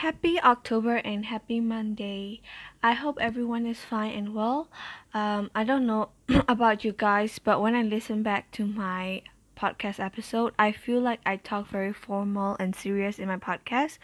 [0.00, 2.42] Happy October and happy Monday.
[2.82, 4.68] I hope everyone is fine and well.
[5.14, 6.10] Um, I don't know
[6.48, 9.22] about you guys, but when I listen back to my
[9.56, 13.96] podcast episode, I feel like I talk very formal and serious in my podcast,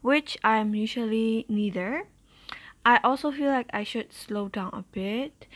[0.00, 2.04] which I'm usually neither.
[2.86, 5.46] I also feel like I should slow down a bit.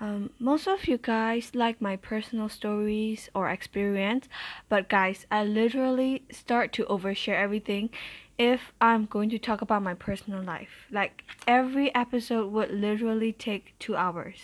[0.00, 4.26] Um, most of you guys like my personal stories or experience,
[4.70, 7.90] but guys, I literally start to overshare everything
[8.38, 10.86] if I'm going to talk about my personal life.
[10.90, 14.38] Like every episode would literally take two hours.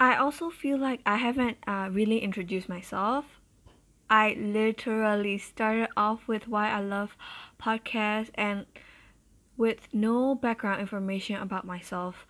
[0.00, 3.24] I also feel like I haven't uh, really introduced myself.
[4.10, 7.16] I literally started off with why I love
[7.62, 8.66] podcasts and
[9.56, 12.26] with no background information about myself.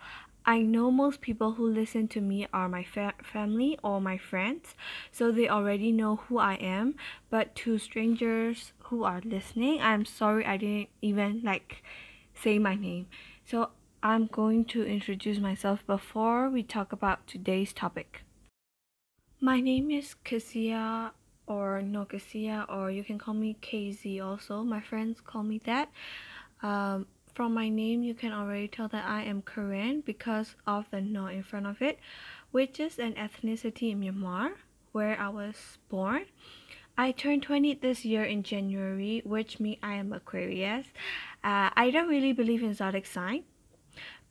[0.46, 4.74] I know most people who listen to me are my fa- family or my friends,
[5.10, 6.96] so they already know who I am.
[7.30, 11.82] But to strangers who are listening, I'm sorry I didn't even like
[12.34, 13.06] say my name.
[13.44, 13.70] So
[14.02, 18.22] I'm going to introduce myself before we talk about today's topic.
[19.40, 21.12] My name is Kasia
[21.46, 24.62] or Nokasia, or you can call me KZ also.
[24.62, 25.90] My friends call me that.
[26.62, 31.00] Um, from my name, you can already tell that I am Karen because of the
[31.00, 31.98] no in front of it,
[32.52, 34.52] which is an ethnicity in Myanmar,
[34.92, 36.26] where I was born.
[36.96, 40.86] I turned 20 this year in January, which means I am Aquarius.
[41.42, 43.42] Uh, I don't really believe in zodiac sign,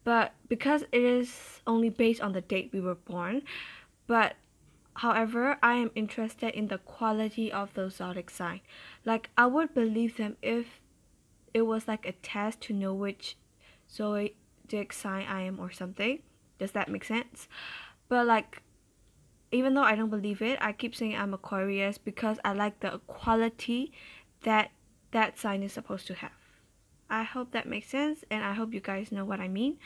[0.03, 3.41] but because it is only based on the date we were born,
[4.07, 4.35] but
[4.95, 8.61] however, I am interested in the quality of those zodiac sign.
[9.03, 10.79] Like I would believe them if
[11.53, 13.35] it was like a test to know which
[13.91, 16.19] zodiac sign I am or something.
[16.59, 17.49] Does that make sense?
[18.07, 18.61] But like
[19.53, 22.99] even though I don't believe it, I keep saying I'm Aquarius because I like the
[23.07, 23.91] quality
[24.43, 24.71] that
[25.11, 26.31] that sign is supposed to have.
[27.09, 29.77] I hope that makes sense and I hope you guys know what I mean.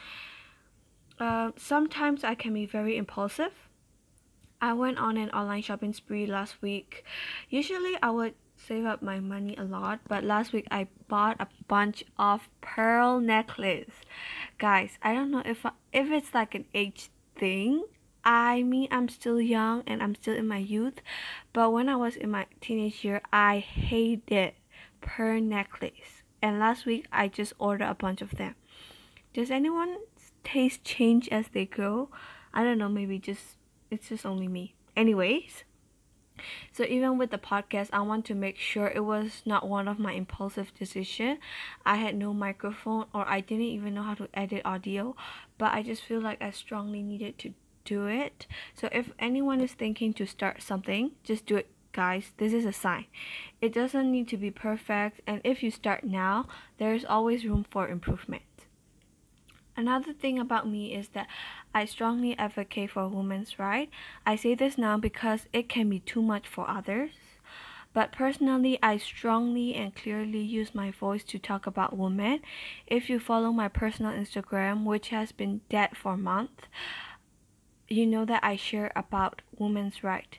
[1.20, 3.52] Uh, sometimes I can be very impulsive.
[4.61, 7.04] I went on an online shopping spree last week.
[7.49, 11.48] Usually I would save up my money a lot, but last week I bought a
[11.67, 13.94] bunch of pearl necklace.
[14.58, 17.84] Guys, I don't know if I, if it's like an age thing.
[18.27, 20.99] I mean, I'm still young and I'm still in my youth,
[21.54, 24.52] but when I was in my teenage year, I hated
[24.99, 26.23] pearl necklace.
[26.42, 28.55] And last week I just ordered a bunch of them.
[29.33, 29.99] Does anyone's
[30.43, 32.10] taste change as they grow?
[32.54, 33.55] I don't know, maybe just
[33.89, 34.76] it's just only me.
[34.93, 35.64] Anyways,
[36.73, 39.99] so even with the podcast, I want to make sure it was not one of
[39.99, 41.37] my impulsive decision.
[41.86, 45.16] I had no microphone or I didn't even know how to edit audio,
[45.58, 47.54] but I just feel like I strongly needed to
[47.87, 48.45] do it.
[48.73, 52.33] So if anyone is thinking to start something, just do it guys.
[52.37, 53.05] This is a sign.
[53.61, 56.45] It doesn't need to be perfect and if you start now,
[56.77, 58.43] there is always room for improvement.
[59.75, 61.27] Another thing about me is that
[61.73, 63.92] I strongly advocate for women's rights.
[64.25, 67.11] I say this now because it can be too much for others.
[67.93, 72.42] But personally, I strongly and clearly use my voice to talk about women.
[72.86, 76.65] If you follow my personal Instagram, which has been dead for months,
[77.87, 80.37] you know that I share about women's rights.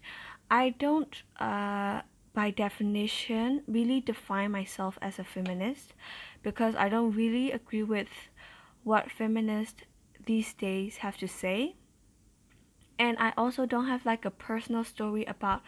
[0.51, 2.03] I don't, uh,
[2.35, 5.93] by definition, really define myself as a feminist
[6.43, 8.09] because I don't really agree with
[8.85, 9.83] what feminists
[10.25, 11.77] these days have to say.
[12.99, 15.63] And I also don't have like a personal story about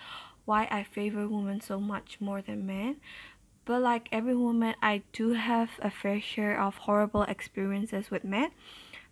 [0.45, 2.97] why I favor women so much more than men.
[3.65, 8.51] But like every woman, I do have a fair share of horrible experiences with men.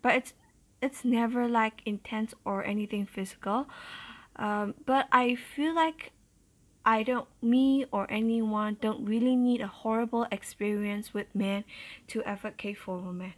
[0.03, 0.35] But it's
[0.81, 3.69] it's never like intense or anything physical.
[4.37, 6.13] Um, but I feel like
[6.85, 11.65] I don't, me or anyone, don't really need a horrible experience with men
[12.09, 13.35] to advocate for women.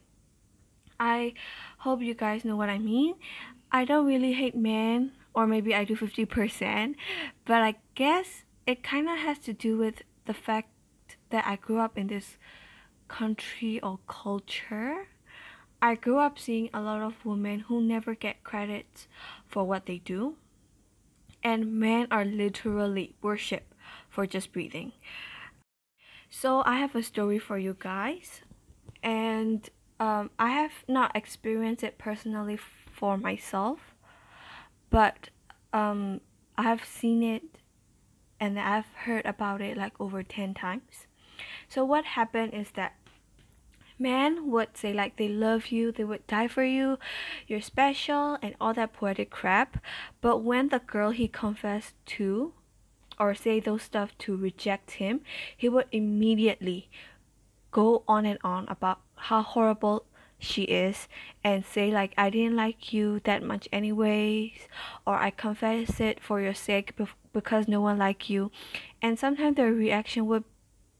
[0.98, 1.32] I
[1.78, 3.14] hope you guys know what I mean.
[3.72, 6.94] I don't really hate men, or maybe I do 50%,
[7.46, 10.68] but I guess it kind of has to do with the fact
[11.30, 12.36] that I grew up in this
[13.08, 15.08] country or culture.
[15.82, 19.06] I grew up seeing a lot of women who never get credit
[19.46, 20.36] for what they do,
[21.42, 23.72] and men are literally worshipped
[24.08, 24.92] for just breathing.
[26.28, 28.42] So, I have a story for you guys,
[29.02, 29.68] and
[29.98, 32.58] um, I have not experienced it personally
[32.92, 33.94] for myself,
[34.90, 35.30] but
[35.72, 36.20] um,
[36.56, 37.42] I have seen it
[38.40, 41.06] and I've heard about it like over 10 times.
[41.68, 42.94] So, what happened is that
[44.00, 46.98] men would say like they love you, they would die for you,
[47.46, 49.82] you're special, and all that poetic crap.
[50.20, 52.54] But when the girl he confessed to
[53.18, 55.20] or say those stuff to reject him,
[55.54, 56.88] he would immediately
[57.70, 60.06] go on and on about how horrible
[60.40, 61.06] she is
[61.44, 64.52] and say like I didn't like you that much anyways
[65.06, 66.94] or I confess it for your sake
[67.32, 68.50] because no one like you
[69.02, 70.44] and sometimes their reaction would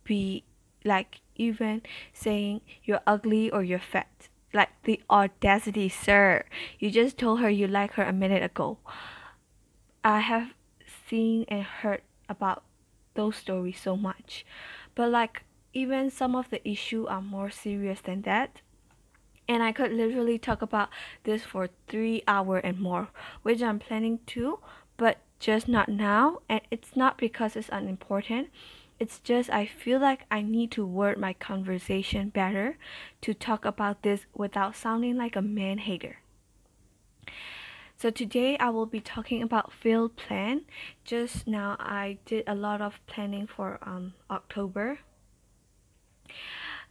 [0.05, 0.45] be
[0.85, 1.83] like even
[2.13, 4.29] saying you're ugly or you're fat.
[4.53, 6.45] Like the audacity sir.
[6.79, 8.79] You just told her you like her a minute ago.
[10.05, 10.55] I have
[11.09, 12.65] seen and heard about
[13.15, 14.45] those stories so much.
[14.95, 18.61] But like even some of the issue are more serious than that.
[19.49, 20.91] And I could literally talk about
[21.25, 23.09] this for three hour and more,
[23.43, 24.61] which I'm planning to,
[24.97, 26.41] but just not now.
[26.49, 28.49] And it's not because it's unimportant.
[29.01, 32.77] It's just I feel like I need to word my conversation better
[33.23, 36.19] to talk about this without sounding like a man hater.
[37.97, 40.67] So today I will be talking about field plan.
[41.03, 44.99] Just now I did a lot of planning for um, October.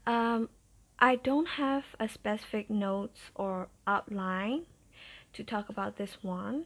[0.08, 0.50] Um,
[0.98, 4.66] I don't have a specific notes or outline
[5.34, 6.66] to talk about this one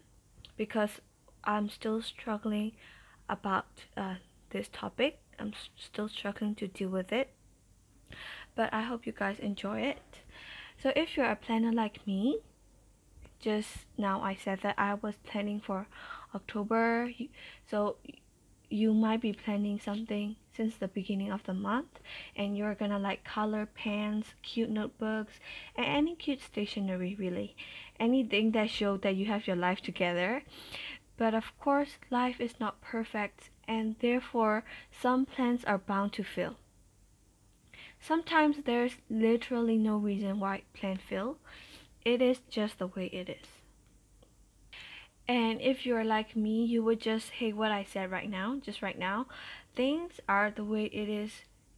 [0.56, 1.02] because
[1.44, 2.72] I'm still struggling
[3.28, 3.66] about
[3.98, 4.16] uh,
[4.52, 5.20] this topic.
[5.40, 7.30] I'm still struggling to deal with it.
[8.56, 10.02] But I hope you guys enjoy it.
[10.82, 12.40] So if you're a planner like me,
[13.40, 15.88] just now I said that I was planning for
[16.34, 17.12] October.
[17.70, 17.98] So
[18.74, 22.00] you might be planning something since the beginning of the month
[22.36, 25.34] and you're gonna like color pens cute notebooks
[25.76, 27.56] and any cute stationery really
[28.00, 30.42] anything that show that you have your life together
[31.18, 36.56] but of course life is not perfect and therefore some plans are bound to fail
[38.00, 41.38] sometimes there's literally no reason why plan fail
[42.04, 43.48] it is just the way it is
[45.28, 48.82] and if you're like me, you would just hate what I said right now, just
[48.82, 49.28] right now.
[49.74, 51.32] Things are the way it is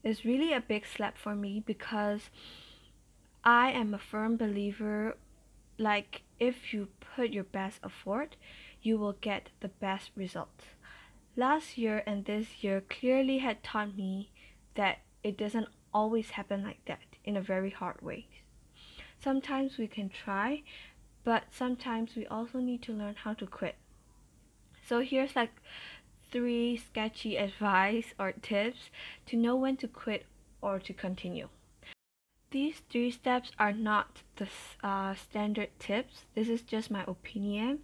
[0.04, 2.30] is really a big slap for me because
[3.44, 5.18] I am a firm believer
[5.78, 8.36] like if you put your best effort,
[8.82, 10.66] you will get the best results.
[11.38, 14.30] Last year and this year clearly had taught me
[14.76, 18.28] that it doesn't always happen like that in a very hard way.
[19.20, 20.64] Sometimes we can try,
[21.26, 23.76] but sometimes we also need to learn how to quit.
[24.88, 25.52] So here's like
[26.32, 28.90] three sketchy advice or tips
[29.26, 30.26] to know when to quit
[30.62, 31.50] or to continue.
[32.52, 34.48] These three steps are not the
[34.82, 36.28] uh, standard tips.
[36.34, 37.80] This is just my opinion,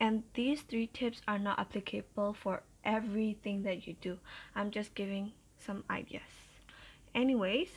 [0.00, 4.18] and these three tips are not applicable for everything that you do.
[4.54, 6.22] I'm just giving some ideas.
[7.14, 7.68] Anyways,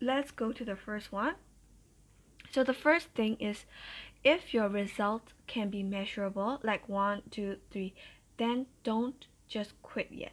[0.00, 1.34] let's go to the first one.
[2.50, 3.64] So the first thing is
[4.22, 7.94] if your result can be measurable, like one, two, three,
[8.36, 10.32] then don't just quit yet.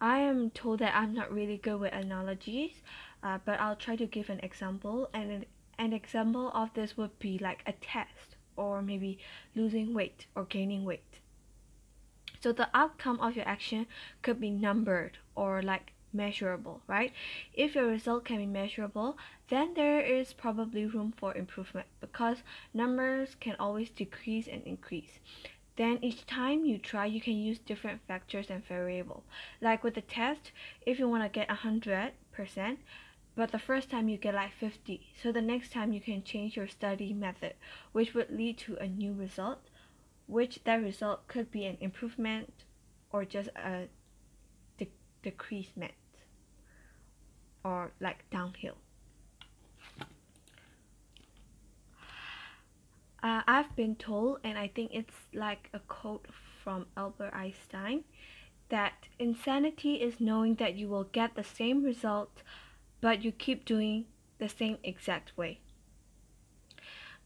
[0.00, 2.82] I am told that I'm not really good with analogies,
[3.22, 5.08] uh, but I'll try to give an example.
[5.14, 5.46] And an,
[5.78, 9.18] an example of this would be like a test, or maybe
[9.54, 11.20] losing weight or gaining weight.
[12.46, 13.88] So the outcome of your action
[14.22, 17.12] could be numbered or like measurable, right?
[17.52, 23.34] If your result can be measurable, then there is probably room for improvement because numbers
[23.40, 25.18] can always decrease and increase.
[25.74, 29.24] Then each time you try, you can use different factors and variable.
[29.60, 30.52] Like with the test,
[30.82, 32.12] if you want to get 100%,
[33.34, 36.56] but the first time you get like 50, so the next time you can change
[36.56, 37.54] your study method,
[37.90, 39.62] which would lead to a new result,
[40.26, 42.52] which that result could be an improvement
[43.10, 43.88] or just a
[44.78, 44.90] de-
[45.22, 45.92] decreasement
[47.64, 48.76] or like downhill.
[53.22, 56.26] Uh, I've been told, and I think it's like a quote
[56.62, 58.04] from Albert Einstein,
[58.68, 62.42] that insanity is knowing that you will get the same result,
[63.00, 64.04] but you keep doing
[64.38, 65.60] the same exact way.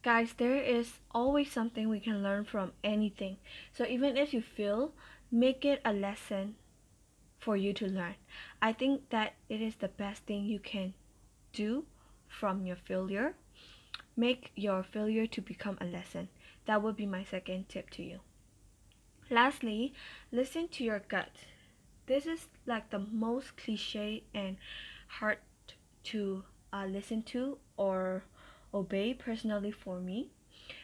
[0.03, 3.37] Guys, there is always something we can learn from anything.
[3.73, 4.93] So even if you fail,
[5.31, 6.55] make it a lesson
[7.39, 8.15] for you to learn.
[8.63, 10.95] I think that it is the best thing you can
[11.53, 11.85] do
[12.29, 13.35] from your failure.
[14.17, 16.29] Make your failure to become a lesson.
[16.65, 18.21] That would be my second tip to you.
[19.29, 19.93] Lastly,
[20.33, 21.31] listen to your gut.
[22.07, 24.57] This is like the most cliche and
[25.09, 25.39] hard
[26.05, 28.25] to uh, listen to or
[28.73, 30.31] obey personally for me.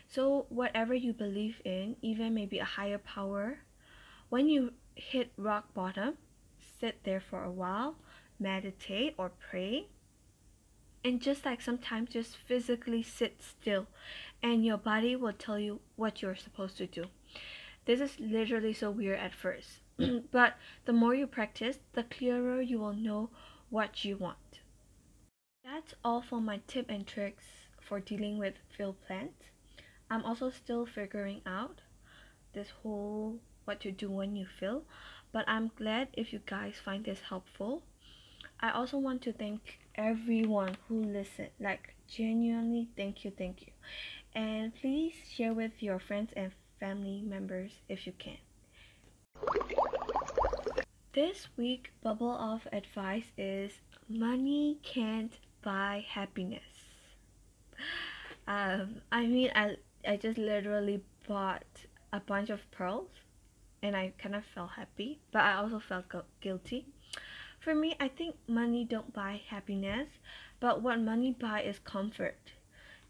[0.08, 3.58] So, whatever you believe in, even maybe a higher power,
[4.28, 6.18] when you hit rock bottom,
[6.80, 7.96] sit there for a while,
[8.38, 9.86] meditate or pray.
[11.04, 13.86] And just like sometimes just physically sit still
[14.42, 17.04] and your body will tell you what you're supposed to do.
[17.84, 19.80] This is literally so weird at first.
[20.32, 23.30] but the more you practice, the clearer you will know
[23.70, 24.60] what you want.
[25.64, 27.44] That's all for my tip and tricks
[27.86, 29.44] for dealing with failed plants.
[30.10, 31.80] I'm also still figuring out
[32.52, 34.84] this whole what to do when you fail,
[35.32, 37.82] but I'm glad if you guys find this helpful.
[38.60, 41.50] I also want to thank everyone who listened.
[41.60, 43.72] Like genuinely thank you, thank you.
[44.34, 48.38] And please share with your friends and family members if you can.
[51.12, 53.72] This week bubble of advice is
[54.08, 56.75] money can't buy happiness.
[58.48, 63.10] Um, I mean, I I just literally bought a bunch of pearls,
[63.82, 66.86] and I kind of felt happy, but I also felt gu- guilty.
[67.60, 70.08] For me, I think money don't buy happiness,
[70.60, 72.52] but what money buy is comfort,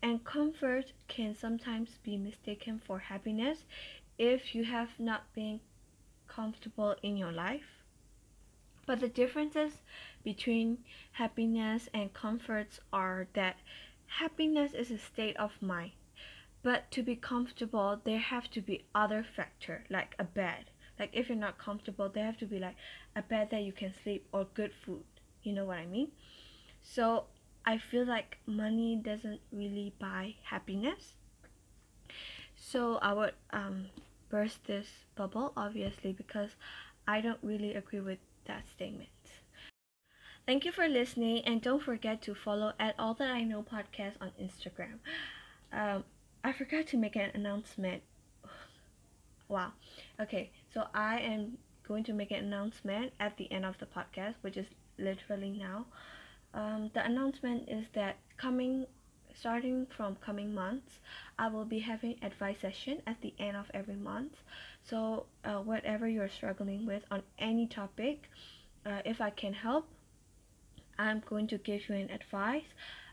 [0.03, 3.67] and comfort can sometimes be mistaken for happiness
[4.19, 5.61] if you have not been
[6.29, 7.83] comfortable in your life.
[8.87, 9.83] But the differences
[10.25, 13.57] between happiness and comforts are that
[14.07, 15.93] happiness is a state of mind.
[16.63, 20.65] But to be comfortable, there have to be other factor like a bed.
[20.99, 22.77] Like if you're not comfortable, there have to be like
[23.15, 25.05] a bed that you can sleep or good food.
[25.43, 26.09] You know what I mean?
[26.83, 27.25] So
[27.65, 31.15] I feel like money doesn't really buy happiness.
[32.57, 33.87] So I would um,
[34.29, 36.51] burst this bubble obviously because
[37.07, 39.11] I don't really agree with that statement.
[40.47, 44.13] Thank you for listening, and don't forget to follow at All That I Know podcast
[44.21, 45.01] on Instagram.
[45.73, 46.05] Um,
[46.45, 48.05] I forgot to make an announcement.
[49.49, 49.73] wow.
[50.21, 54.35] Okay, so I am going to make an announcement at the end of the podcast,
[54.43, 54.67] which is
[54.99, 55.87] literally now.
[56.55, 58.87] Um, the announcement is that coming
[59.35, 60.99] starting from coming months
[61.39, 64.33] i will be having advice session at the end of every month
[64.83, 68.31] so uh, whatever you're struggling with on any topic
[68.87, 69.87] uh, if i can help
[70.99, 72.65] i'm going to give you an advice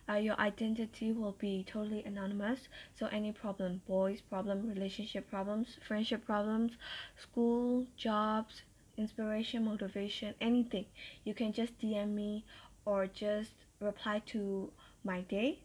[0.10, 6.26] uh, your identity will be totally anonymous so any problem boys problem relationship problems friendship
[6.26, 6.74] problems
[7.18, 8.64] school jobs
[8.98, 10.86] inspiration motivation anything
[11.24, 12.44] you can just dm me
[12.86, 14.72] or just reply to
[15.04, 15.60] my day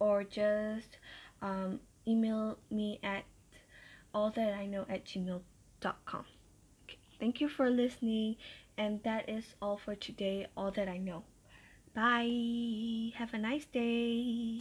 [0.00, 0.98] or just
[1.42, 3.24] um, email me at
[4.12, 6.24] all that I know at gmail.com.
[6.84, 6.98] Okay.
[7.20, 8.36] Thank you for listening,
[8.80, 10.46] and that is all for today.
[10.56, 11.24] All that I know.
[11.94, 13.12] Bye.
[13.16, 14.58] Have a nice day.